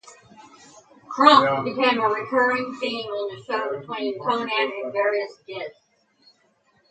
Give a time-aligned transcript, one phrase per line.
[1.09, 5.91] "Krunk" became a recurring theme on the show between Conan and various guests.